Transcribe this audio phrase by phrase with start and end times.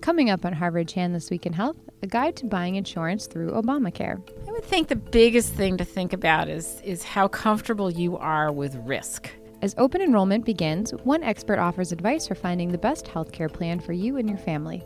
[0.00, 3.50] Coming up on Harvard Chan This Week in Health, a guide to buying insurance through
[3.50, 4.18] Obamacare.
[4.48, 8.50] I would think the biggest thing to think about is, is how comfortable you are
[8.50, 9.30] with risk.
[9.60, 13.92] As open enrollment begins, one expert offers advice for finding the best healthcare plan for
[13.92, 14.82] you and your family.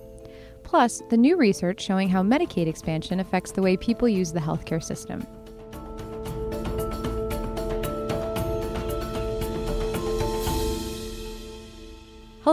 [0.65, 4.83] Plus, the new research showing how Medicaid expansion affects the way people use the healthcare
[4.83, 5.25] system.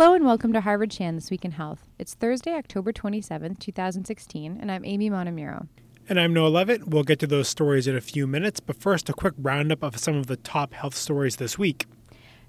[0.01, 1.87] Hello and welcome to Harvard Chan This Week in Health.
[1.99, 5.67] It's Thursday, October 27th, 2016, and I'm Amy Montemuro.
[6.09, 6.87] And I'm Noah Leavitt.
[6.87, 9.99] We'll get to those stories in a few minutes, but first, a quick roundup of
[9.99, 11.85] some of the top health stories this week.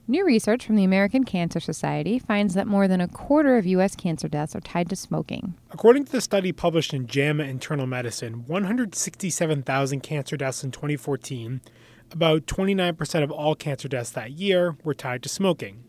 [0.09, 3.95] New research from the American Cancer Society finds that more than a quarter of U.S.
[3.97, 5.53] cancer deaths are tied to smoking.
[5.73, 11.61] According to the study published in JAMA Internal Medicine, 167,000 cancer deaths in 2014,
[12.12, 15.84] about 29% of all cancer deaths that year, were tied to smoking.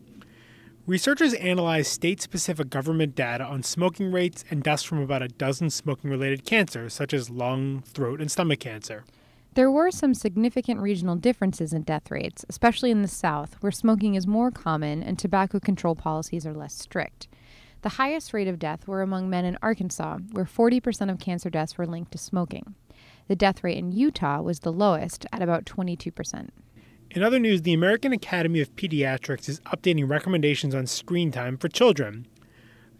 [0.86, 5.70] Researchers analyzed state specific government data on smoking rates and deaths from about a dozen
[5.70, 9.02] smoking related cancers, such as lung, throat, and stomach cancer.
[9.54, 14.14] There were some significant regional differences in death rates, especially in the South, where smoking
[14.14, 17.28] is more common and tobacco control policies are less strict.
[17.80, 21.78] The highest rate of death were among men in Arkansas, where 40% of cancer deaths
[21.78, 22.74] were linked to smoking.
[23.26, 26.50] The death rate in Utah was the lowest, at about 22%.
[27.14, 31.68] In other news, the American Academy of Pediatrics is updating recommendations on screen time for
[31.68, 32.26] children.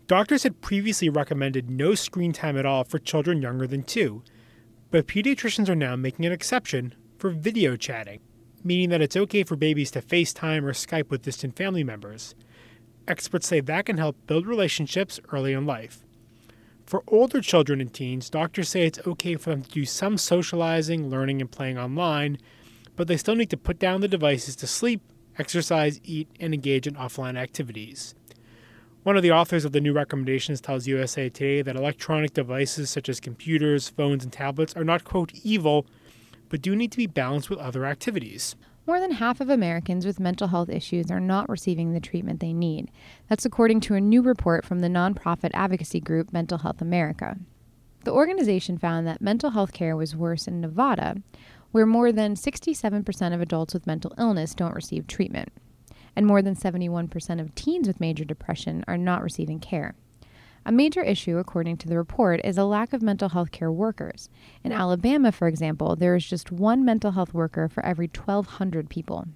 [0.06, 4.22] Doctors had previously recommended no screen time at all for children younger than two,
[4.92, 8.20] but pediatricians are now making an exception for video chatting,
[8.62, 12.36] meaning that it's okay for babies to FaceTime or Skype with distant family members.
[13.08, 16.04] Experts say that can help build relationships early in life.
[16.86, 21.10] For older children and teens, doctors say it's okay for them to do some socializing,
[21.10, 22.38] learning, and playing online
[22.96, 25.00] but they still need to put down the devices to sleep,
[25.38, 28.14] exercise, eat, and engage in offline activities.
[29.02, 33.08] One of the authors of the new recommendations tells USA Today that electronic devices such
[33.08, 35.86] as computers, phones, and tablets are not, quote, evil,
[36.48, 38.56] but do need to be balanced with other activities.
[38.86, 42.52] More than half of Americans with mental health issues are not receiving the treatment they
[42.52, 42.90] need.
[43.28, 47.38] That's according to a new report from the nonprofit advocacy group Mental Health America.
[48.04, 51.16] The organization found that mental health care was worse in Nevada,
[51.74, 55.48] where more than 67% of adults with mental illness don't receive treatment,
[56.14, 59.96] and more than 71% of teens with major depression are not receiving care.
[60.64, 64.28] A major issue, according to the report, is a lack of mental health care workers.
[64.62, 69.26] In Alabama, for example, there is just one mental health worker for every 1,200 people.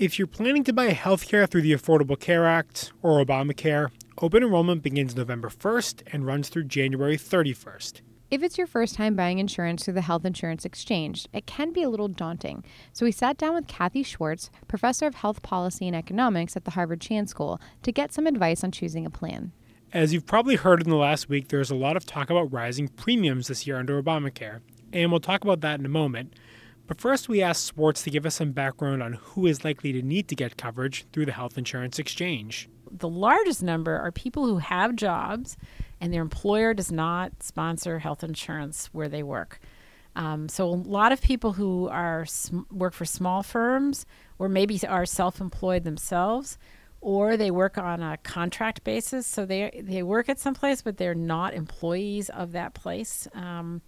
[0.00, 4.82] If you're planning to buy healthcare through the Affordable Care Act or Obamacare, open enrollment
[4.82, 8.00] begins November 1st and runs through January 31st.
[8.30, 11.82] If it's your first time buying insurance through the Health Insurance Exchange, it can be
[11.82, 12.64] a little daunting.
[12.94, 16.70] So we sat down with Kathy Swartz, professor of health policy and economics at the
[16.70, 19.52] Harvard Chan School, to get some advice on choosing a plan.
[19.92, 22.88] As you've probably heard in the last week, there's a lot of talk about rising
[22.88, 24.60] premiums this year under Obamacare,
[24.94, 26.32] and we'll talk about that in a moment.
[26.90, 30.02] But first, we asked Swartz to give us some background on who is likely to
[30.02, 32.68] need to get coverage through the health insurance exchange.
[32.90, 35.56] The largest number are people who have jobs
[36.00, 39.60] and their employer does not sponsor health insurance where they work.
[40.16, 42.26] Um, so a lot of people who are
[42.72, 44.04] work for small firms
[44.40, 46.58] or maybe are self-employed themselves
[47.00, 50.96] or they work on a contract basis so they they work at some place but
[50.98, 53.80] they're not employees of that place um,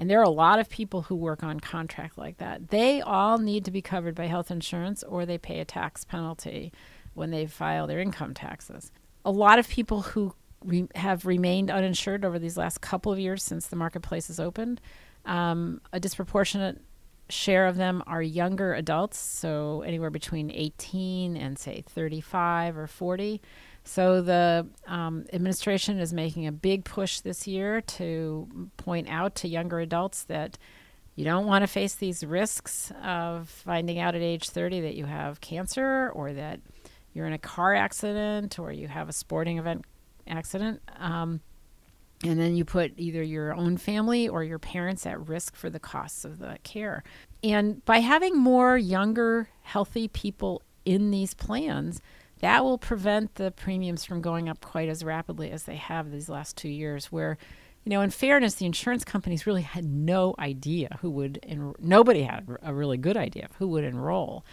[0.00, 2.70] and there are a lot of people who work on contract like that.
[2.70, 6.72] They all need to be covered by health insurance or they pay a tax penalty
[7.12, 8.92] when they file their income taxes.
[9.26, 10.34] A lot of people who
[10.64, 14.80] re- have remained uninsured over these last couple of years since the marketplace has opened,
[15.26, 16.80] um, a disproportionate
[17.28, 23.42] share of them are younger adults, so anywhere between 18 and say 35 or 40.
[23.84, 29.48] So the um, administration is making a big push this year to point out to
[29.48, 30.58] younger adults that
[31.16, 35.06] you don't want to face these risks of finding out at age 30 that you
[35.06, 36.60] have cancer or that
[37.12, 39.84] you're in a car accident or you have a sporting event
[40.26, 40.80] accident.
[40.98, 41.40] Um,
[42.22, 45.80] and then you put either your own family or your parents at risk for the
[45.80, 47.02] costs of the care.
[47.42, 52.00] And by having more younger, healthy people in these plans,
[52.40, 56.28] that will prevent the premiums from going up quite as rapidly as they have these
[56.28, 57.38] last two years, where
[57.84, 61.38] you know, in fairness, the insurance companies really had no idea who would.
[61.42, 64.44] En- nobody had a really good idea of who would enroll,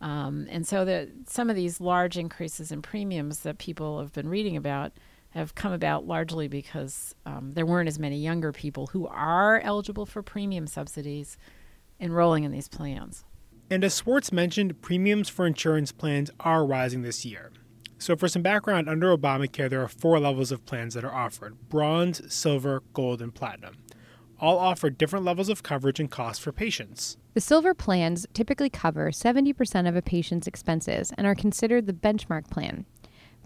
[0.00, 4.28] um, and so the some of these large increases in premiums that people have been
[4.28, 4.92] reading about
[5.30, 10.06] have come about largely because um, there weren't as many younger people who are eligible
[10.06, 11.36] for premium subsidies
[11.98, 13.24] enrolling in these plans.
[13.74, 17.50] And as Swartz mentioned, premiums for insurance plans are rising this year.
[17.98, 21.56] So, for some background, under Obamacare, there are four levels of plans that are offered
[21.70, 23.78] bronze, silver, gold, and platinum.
[24.38, 27.16] All offer different levels of coverage and cost for patients.
[27.32, 32.48] The silver plans typically cover 70% of a patient's expenses and are considered the benchmark
[32.48, 32.86] plan.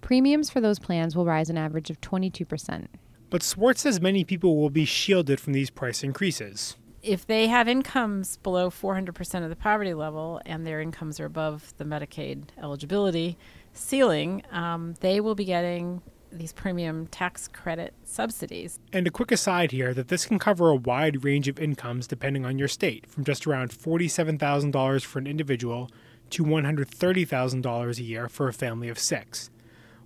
[0.03, 2.89] Premiums for those plans will rise an average of 22%.
[3.31, 6.77] But Swartz says many people will be shielded from these price increases.
[7.03, 11.73] If they have incomes below 400% of the poverty level and their incomes are above
[11.79, 13.39] the Medicaid eligibility
[13.73, 16.03] ceiling, um, they will be getting
[16.33, 18.79] these premium tax credit subsidies.
[18.93, 22.45] And a quick aside here that this can cover a wide range of incomes depending
[22.45, 25.91] on your state, from just around $47,000 for an individual
[26.31, 29.51] to $130,000 a year for a family of six.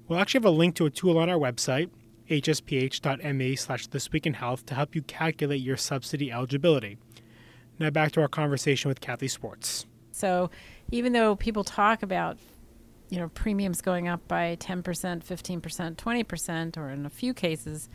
[0.06, 1.90] We'll actually have a link to a tool on our website,
[2.28, 6.98] hsph.me slash thisweekinhealth, to help you calculate your subsidy eligibility.
[7.78, 9.86] Now back to our conversation with Kathy Swartz.
[10.12, 10.50] So
[10.90, 12.38] even though people talk about
[13.08, 17.88] you know premiums going up by 10%, 15%, 20%, or in a few cases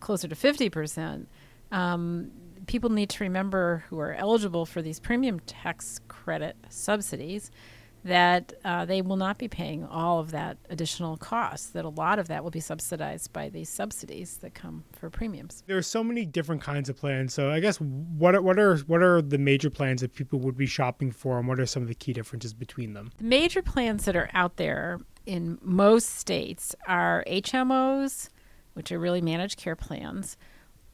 [0.00, 1.26] closer to 50%,
[1.72, 2.30] um,
[2.66, 7.50] people need to remember who are eligible for these premium tax credit subsidies
[8.04, 12.18] that uh, they will not be paying all of that additional cost, that a lot
[12.18, 15.62] of that will be subsidized by these subsidies that come for premiums.
[15.66, 17.32] There are so many different kinds of plans.
[17.32, 20.56] So I guess what are, what are what are the major plans that people would
[20.56, 23.10] be shopping for and what are some of the key differences between them?
[23.16, 28.28] The major plans that are out there in most states are HMOs,
[28.74, 30.36] which are really managed care plans,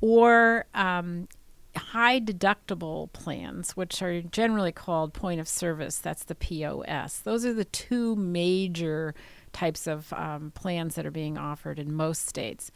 [0.01, 1.27] or um,
[1.77, 7.21] high deductible plans, which are generally called point of service, that's the POS.
[7.21, 9.15] Those are the two major
[9.53, 12.71] types of um, plans that are being offered in most states.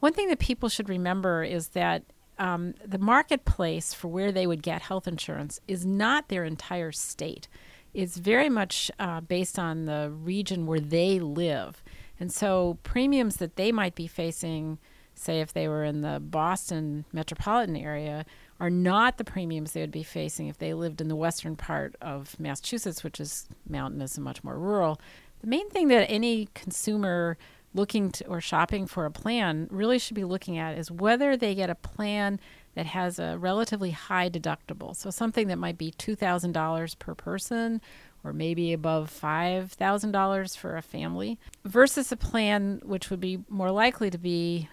[0.00, 2.04] One thing that people should remember is that
[2.38, 7.48] um, the marketplace for where they would get health insurance is not their entire state.
[7.92, 11.82] It's very much uh, based on the region where they live.
[12.18, 14.78] And so premiums that they might be facing
[15.20, 18.24] say if they were in the Boston metropolitan area,
[18.58, 21.96] are not the premiums they would be facing if they lived in the western part
[22.00, 25.00] of Massachusetts, which is mountainous and much more rural.
[25.40, 27.38] The main thing that any consumer
[27.72, 31.54] looking to, or shopping for a plan really should be looking at is whether they
[31.54, 32.40] get a plan
[32.74, 34.94] that has a relatively high deductible.
[34.94, 37.80] So something that might be $2,000 per person
[38.22, 44.10] or maybe above $5,000 for a family versus a plan which would be more likely
[44.10, 44.68] to be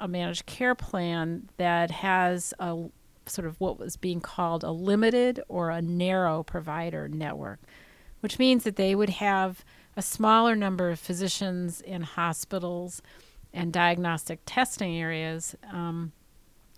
[0.00, 2.86] a managed care plan that has a
[3.26, 7.60] sort of what was being called a limited or a narrow provider network,
[8.20, 9.64] which means that they would have
[9.96, 13.02] a smaller number of physicians in hospitals
[13.52, 16.12] and diagnostic testing areas um,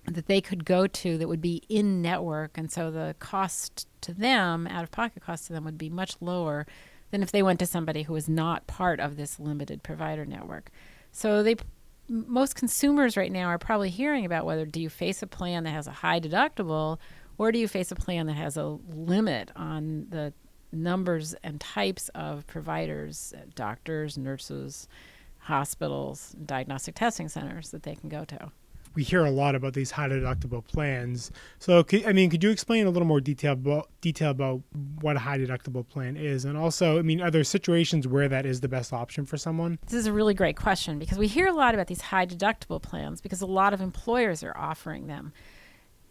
[0.06, 2.56] that they could go to that would be in network.
[2.56, 6.16] And so the cost to them, out of pocket cost to them, would be much
[6.20, 6.66] lower
[7.10, 10.70] than if they went to somebody who was not part of this limited provider network.
[11.12, 11.56] So they
[12.10, 15.70] most consumers right now are probably hearing about whether do you face a plan that
[15.70, 16.98] has a high deductible
[17.38, 20.32] or do you face a plan that has a limit on the
[20.72, 24.88] numbers and types of providers, uh, doctors, nurses,
[25.38, 28.50] hospitals, diagnostic testing centers that they can go to
[28.94, 31.30] we hear a lot about these high deductible plans.
[31.58, 34.62] So, I mean, could you explain a little more detail about, detail about
[35.00, 36.44] what a high deductible plan is?
[36.44, 39.78] And also, I mean, are there situations where that is the best option for someone?
[39.86, 42.82] This is a really great question because we hear a lot about these high deductible
[42.82, 45.32] plans because a lot of employers are offering them.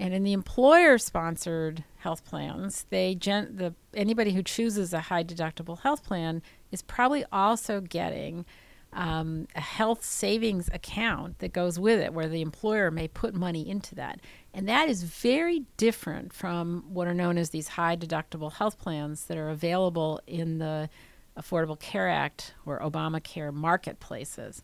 [0.02, 5.82] And in the employer-sponsored health plans, they gen- the anybody who chooses a high deductible
[5.82, 8.46] health plan is probably also getting
[8.94, 13.68] um, a health savings account that goes with it, where the employer may put money
[13.68, 14.20] into that.
[14.54, 19.26] And that is very different from what are known as these high deductible health plans
[19.26, 20.90] that are available in the
[21.38, 24.64] Affordable Care Act or Obamacare marketplaces.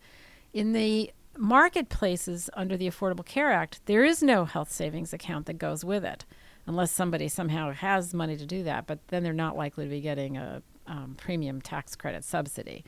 [0.53, 5.57] In the marketplaces under the Affordable Care Act, there is no health savings account that
[5.57, 6.25] goes with it,
[6.65, 10.01] unless somebody somehow has money to do that, but then they're not likely to be
[10.01, 12.83] getting a um, premium tax credit subsidy.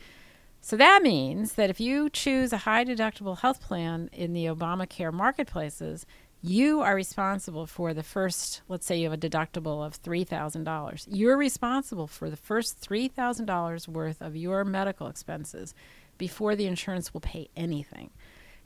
[0.67, 5.13] So that means that if you choose a high deductible health plan in the Obamacare
[5.13, 6.05] marketplaces,
[6.41, 11.07] you are responsible for the first, let's say you have a deductible of $3,000.
[11.09, 15.73] You're responsible for the first $3,000 worth of your medical expenses
[16.17, 18.09] before the insurance will pay anything.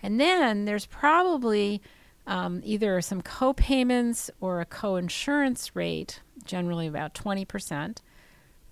[0.02, 1.84] And then there's probably
[2.26, 8.00] um, either some co-payments or a co-insurance rate, generally about 20%,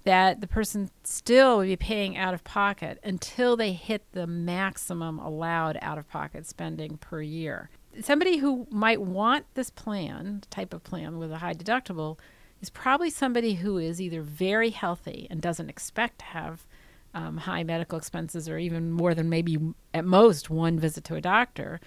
[0.04, 5.20] that the person still would be paying out of pocket until they hit the maximum
[5.20, 7.70] allowed out of pocket spending per year.
[8.02, 12.18] Somebody who might want this plan, type of plan with a high deductible,
[12.62, 16.66] is probably somebody who is either very healthy and doesn't expect to have
[17.14, 19.58] um, high medical expenses or even more than maybe
[19.94, 21.80] at most one visit to a doctor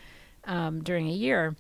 [0.44, 1.56] um, during a year.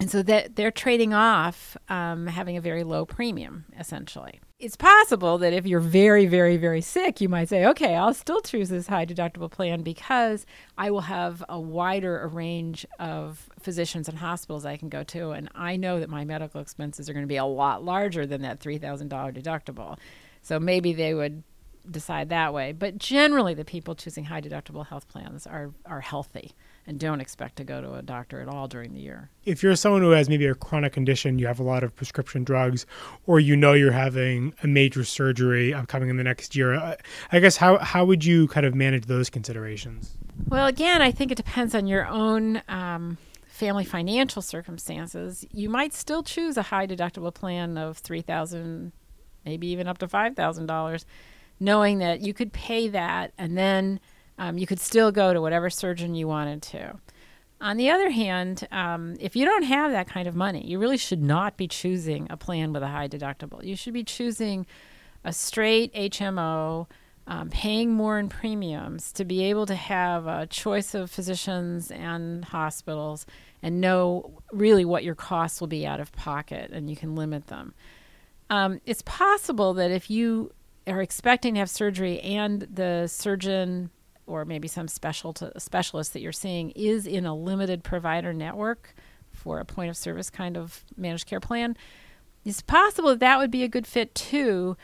[0.00, 4.40] And so that they're trading off um, having a very low premium, essentially.
[4.60, 8.40] It's possible that if you're very, very, very sick, you might say, okay, I'll still
[8.40, 10.46] choose this high deductible plan because
[10.76, 15.30] I will have a wider range of physicians and hospitals I can go to.
[15.30, 18.42] And I know that my medical expenses are going to be a lot larger than
[18.42, 19.96] that $3,000 deductible.
[20.42, 21.44] So maybe they would
[21.90, 22.72] decide that way.
[22.72, 26.52] But generally, the people choosing high deductible health plans are, are healthy
[26.86, 29.30] and don't expect to go to a doctor at all during the year.
[29.44, 32.44] If you're someone who has maybe a chronic condition, you have a lot of prescription
[32.44, 32.86] drugs,
[33.26, 36.96] or you know you're having a major surgery coming in the next year, uh,
[37.30, 40.16] I guess how, how would you kind of manage those considerations?
[40.48, 42.62] Well, again, I think it depends on your own.
[42.68, 43.18] Um,
[43.58, 48.92] family financial circumstances, you might still choose a high deductible plan of three thousand,
[49.44, 51.04] maybe even up to five thousand dollars,
[51.60, 54.00] knowing that you could pay that and then
[54.38, 56.98] um, you could still go to whatever surgeon you wanted to.
[57.60, 60.96] On the other hand, um, if you don't have that kind of money, you really
[60.96, 63.64] should not be choosing a plan with a high deductible.
[63.64, 64.64] You should be choosing
[65.24, 66.86] a straight HMO,
[67.26, 72.44] um, paying more in premiums to be able to have a choice of physicians and
[72.44, 73.26] hospitals
[73.60, 77.48] and know really what your costs will be out of pocket and you can limit
[77.48, 77.74] them.
[78.50, 80.52] Um, it's possible that if you
[80.88, 83.90] are expecting to have surgery and the surgeon
[84.26, 88.94] or maybe some special specialist that you're seeing is in a limited provider network
[89.32, 91.76] for a point of service kind of managed care plan,
[92.44, 94.76] it's possible that that would be a good fit too.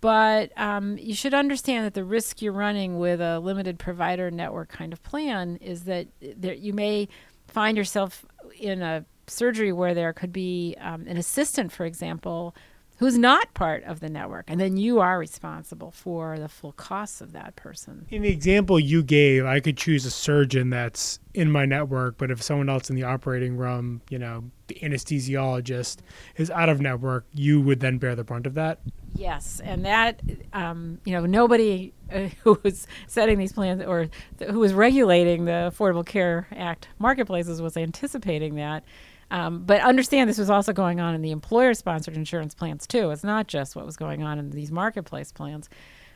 [0.00, 4.68] But um, you should understand that the risk you're running with a limited provider network
[4.68, 7.08] kind of plan is that there, you may
[7.48, 8.24] find yourself
[8.60, 12.54] in a surgery where there could be um, an assistant, for example,
[12.98, 14.44] who's not part of the network.
[14.48, 18.06] And then you are responsible for the full costs of that person.
[18.10, 22.30] In the example you gave, I could choose a surgeon that's in my network, but
[22.30, 25.98] if someone else in the operating room, you know, the anesthesiologist
[26.36, 28.80] is out of network, you would then bear the brunt of that?
[29.14, 29.60] Yes.
[29.64, 30.20] And that,
[30.52, 35.44] um, you know, nobody uh, who was setting these plans or th- who was regulating
[35.44, 38.84] the Affordable Care Act marketplaces was anticipating that.
[39.30, 43.10] Um, but understand this was also going on in the employer sponsored insurance plans too.
[43.10, 45.68] It's not just what was going on in these marketplace plans.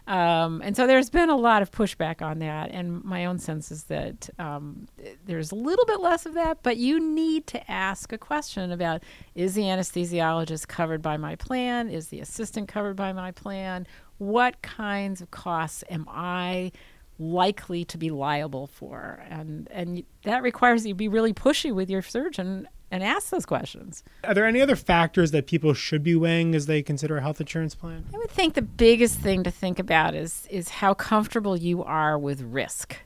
[0.07, 2.71] Um, and so there's been a lot of pushback on that.
[2.73, 4.89] And my own sense is that um,
[5.25, 9.03] there's a little bit less of that, but you need to ask a question about
[9.35, 11.89] is the anesthesiologist covered by my plan?
[11.89, 13.87] Is the assistant covered by my plan?
[14.19, 16.73] What kinds of costs am I
[17.19, 19.23] likely to be liable for?
[19.29, 23.47] And, and that requires you to be really pushy with your surgeon and ask those
[23.47, 24.05] questions.
[24.23, 27.41] Are there any other factors that people should be weighing as they consider a health
[27.41, 28.05] insurance plan?
[28.15, 32.19] I would think the biggest thing to think about is is how comfortable you are
[32.19, 32.99] with risk.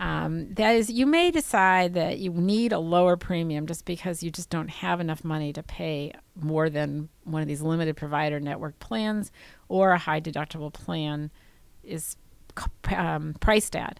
[0.00, 4.30] Um, that is, you may decide that you need a lower premium just because you
[4.30, 8.78] just don't have enough money to pay more than one of these limited provider network
[8.78, 9.32] plans
[9.68, 11.32] or a high deductible plan
[11.82, 12.16] is
[12.94, 13.98] um, priced at.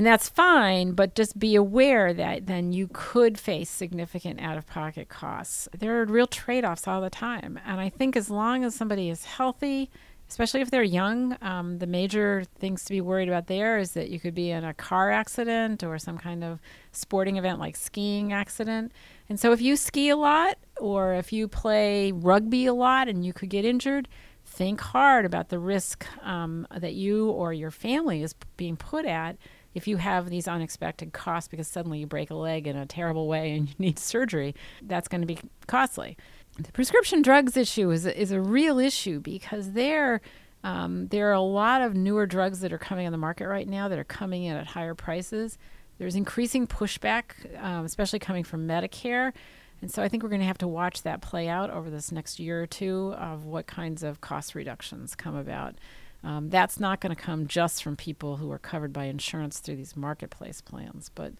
[0.00, 4.66] And that's fine, but just be aware that then you could face significant out of
[4.66, 5.68] pocket costs.
[5.78, 7.60] There are real trade offs all the time.
[7.66, 9.90] And I think as long as somebody is healthy,
[10.26, 14.08] especially if they're young, um, the major things to be worried about there is that
[14.08, 16.60] you could be in a car accident or some kind of
[16.92, 18.92] sporting event like skiing accident.
[19.28, 23.22] And so if you ski a lot or if you play rugby a lot and
[23.22, 24.08] you could get injured,
[24.46, 29.36] think hard about the risk um, that you or your family is being put at
[29.74, 33.28] if you have these unexpected costs because suddenly you break a leg in a terrible
[33.28, 36.16] way and you need surgery, that's going to be costly.
[36.58, 40.20] The prescription drugs issue is a, is a real issue because there
[40.62, 43.66] um, there are a lot of newer drugs that are coming on the market right
[43.66, 45.56] now that are coming in at higher prices.
[45.98, 49.32] There's increasing pushback, um, especially coming from Medicare.
[49.80, 52.12] And so I think we're going to have to watch that play out over this
[52.12, 55.76] next year or two of what kinds of cost reductions come about.
[56.22, 59.76] Um, that's not going to come just from people who are covered by insurance through
[59.76, 61.32] these marketplace plans, but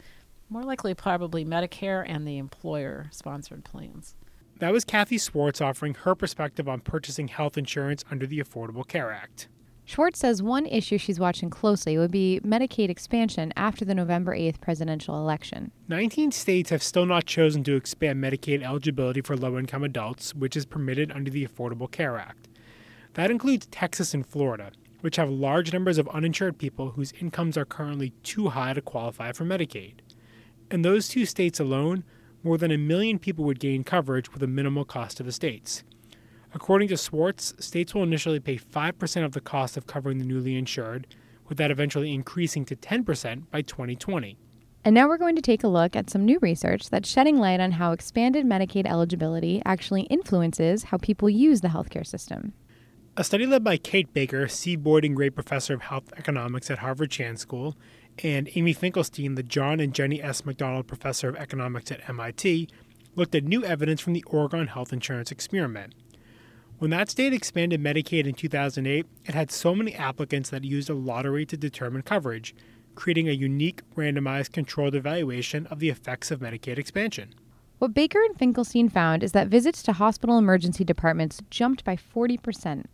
[0.48, 4.16] more likely probably Medicare and the employer sponsored plans.
[4.58, 9.10] That was Kathy Swartz offering her perspective on purchasing health insurance under the Affordable Care
[9.10, 9.48] Act.
[9.86, 14.60] Swartz says one issue she's watching closely would be Medicaid expansion after the November 8th
[14.60, 15.72] presidential election.
[15.88, 20.56] 19 states have still not chosen to expand Medicaid eligibility for low income adults, which
[20.56, 22.49] is permitted under the Affordable Care Act.
[23.14, 27.64] That includes Texas and Florida, which have large numbers of uninsured people whose incomes are
[27.64, 29.94] currently too high to qualify for Medicaid.
[30.70, 32.04] In those two states alone,
[32.42, 35.82] more than a million people would gain coverage with a minimal cost to the states.
[36.54, 40.56] According to Swartz, states will initially pay 5% of the cost of covering the newly
[40.56, 41.06] insured,
[41.48, 44.38] with that eventually increasing to 10% by 2020.
[44.84, 47.60] And now we're going to take a look at some new research that's shedding light
[47.60, 52.54] on how expanded Medicaid eligibility actually influences how people use the healthcare system.
[53.20, 54.76] A study led by Kate Baicker, C.
[54.76, 57.76] Boyden Gray Professor of Health Economics at Harvard Chan School,
[58.24, 60.46] and Amy Finkelstein, the John and Jenny S.
[60.46, 62.70] McDonald Professor of Economics at MIT,
[63.16, 65.94] looked at new evidence from the Oregon Health Insurance Experiment.
[66.78, 70.88] When that state expanded Medicaid in 2008, it had so many applicants that it used
[70.88, 72.54] a lottery to determine coverage,
[72.94, 77.34] creating a unique randomized controlled evaluation of the effects of Medicaid expansion.
[77.80, 82.84] What Baicker and Finkelstein found is that visits to hospital emergency departments jumped by 40%,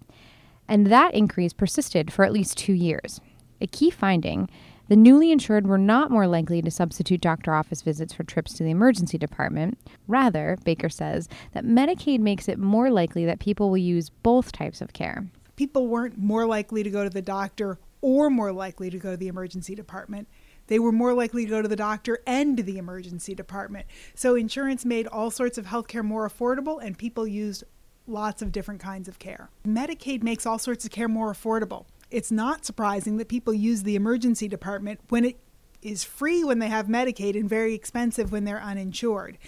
[0.69, 3.21] and that increase persisted for at least two years.
[3.61, 4.49] A key finding
[4.87, 8.62] the newly insured were not more likely to substitute doctor office visits for trips to
[8.62, 9.76] the emergency department.
[10.07, 14.81] Rather, Baicker says that Medicaid makes it more likely that people will use both types
[14.81, 15.26] of care.
[15.57, 19.16] People weren't more likely to go to the doctor or more likely to go to
[19.16, 20.28] the emergency department.
[20.66, 23.87] They were more likely to go to the doctor and the emergency department.
[24.14, 27.64] So insurance made all sorts of healthcare more affordable and people used
[28.06, 29.50] lots of different kinds of care.
[29.66, 31.87] Medicaid makes all sorts of care more affordable.
[32.11, 35.38] It's not surprising that people use the emergency department when it
[35.82, 39.38] is free when they have Medicaid and very expensive when they're uninsured.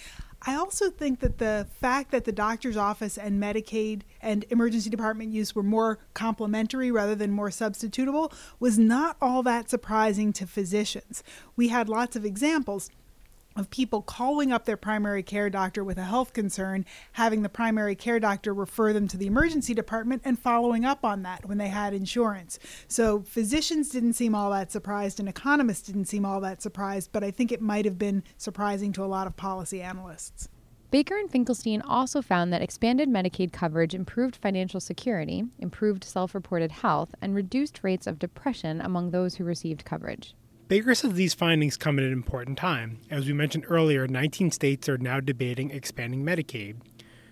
[0.41, 5.33] I also think that the fact that the doctor's office and Medicaid and emergency department
[5.33, 11.23] use were more complementary rather than more substitutable was not all that surprising to physicians.
[11.55, 12.89] We had lots of examples
[13.59, 17.93] of people calling up their primary care doctor with a health concern, having the primary
[17.93, 21.67] care doctor refer them to the emergency department, and following up on that when they
[21.67, 22.57] had insurance.
[22.87, 27.23] So physicians didn't seem all that surprised, and economists didn't seem all that surprised, but
[27.23, 30.47] I think it might have been surprising to a lot of policy analysts.
[30.91, 36.71] Baicker and Finkelstein also found that expanded Medicaid coverage improved financial security, improved self reported
[36.71, 40.33] health, and reduced rates of depression among those who received coverage.
[40.69, 42.99] Baicker says these findings come at an important time.
[43.09, 46.75] As we mentioned earlier, 19 states are now debating expanding Medicaid.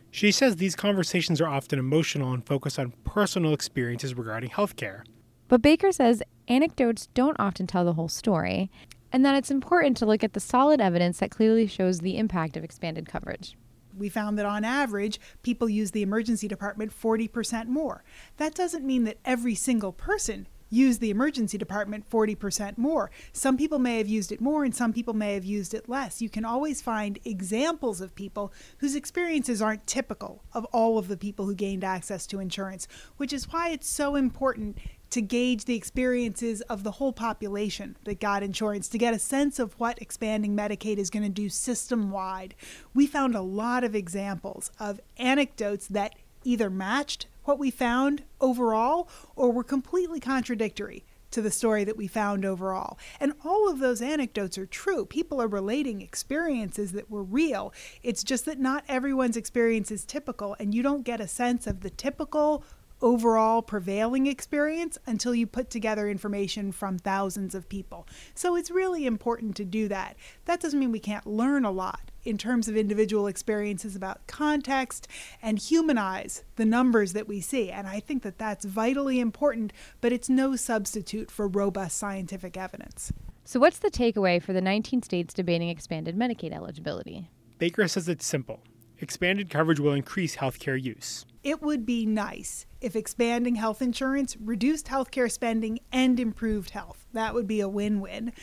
[0.09, 5.03] She says these conversations are often emotional and focus on personal experiences regarding healthcare.
[5.49, 8.71] But Baicker says anecdotes don't often tell the whole story,
[9.13, 12.57] and that it's important to look at the solid evidence that clearly shows the impact
[12.57, 13.55] of expanded coverage
[13.95, 18.03] we found that on average, people use the emergency department 40% more.
[18.37, 23.11] That doesn't mean that every single person use the emergency department 40% more.
[23.33, 26.21] Some people may have used it more and some people may have used it less.
[26.21, 31.17] You can always find examples of people whose experiences aren't typical of all of the
[31.17, 34.77] people who gained access to insurance, which is why it's so important
[35.09, 39.57] to gauge the experiences of the whole population that got insurance to get a sense
[39.57, 42.53] of what expanding Medicaid is going to do system wide.
[42.93, 49.09] We found a lot of examples of anecdotes that either matched what we found overall
[49.35, 52.97] or were completely contradictory to the story that we found overall.
[53.19, 55.05] And all of those anecdotes are true.
[55.05, 57.73] People are relating experiences that were real.
[58.01, 61.81] It's just that not everyone's experience is typical, and you don't get a sense of
[61.81, 62.63] the typical
[63.01, 68.07] overall prevailing experience until you put together information from thousands of people.
[68.33, 70.15] So it's really important to do that.
[70.45, 75.07] That doesn't mean we can't learn a lot in terms of individual experiences about context
[75.41, 77.71] and humanize the numbers that we see.
[77.71, 83.13] And I think that that's vitally important, but it's no substitute for robust scientific evidence.
[83.45, 87.29] So, what's the takeaway for the 19 states debating expanded Medicaid eligibility?
[87.59, 88.59] Baicker says it's simple
[88.99, 91.25] expanded coverage will increase healthcare use.
[91.47, 97.05] It would be nice if expanding health insurance reduced healthcare spending and improved health.
[97.13, 98.33] That would be a win win.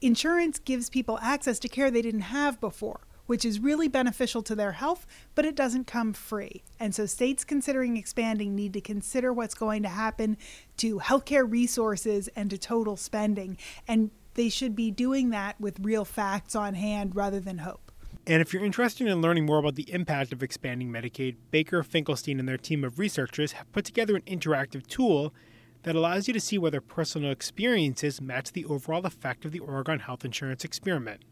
[0.00, 4.56] Insurance gives people access to care they didn't have before, which is really beneficial to
[4.56, 6.64] their health, but it doesn't come free.
[6.80, 10.36] And so states considering expanding need to consider what's going to happen
[10.78, 13.56] to healthcare resources and to total spending.
[13.86, 17.85] And they should be doing that with real facts on hand rather than hope.
[18.28, 22.40] And if you're interested in learning more about the impact of expanding Medicaid, Baicker, Finkelstein,
[22.40, 25.32] and their team of researchers have put together an interactive tool
[25.84, 30.00] that allows you to see whether personal experiences match the overall effect of the Oregon
[30.00, 31.22] Health Insurance Experiment.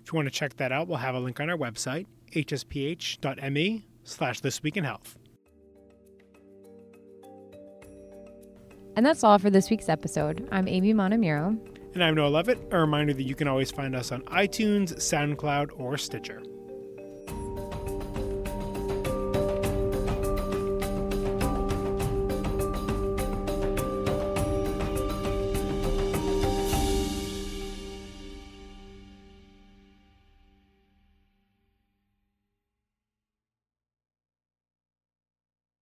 [0.00, 3.86] If you want to check that out, we'll have a link on our website, hsph.me
[4.04, 5.18] slash This Week in Health.
[8.94, 10.48] And that's all for this week's episode.
[10.52, 11.75] I'm Amy Montemuro.
[11.96, 12.58] And I'm Noah Leavitt.
[12.72, 16.42] A reminder that you can always find us on iTunes, SoundCloud, or Stitcher.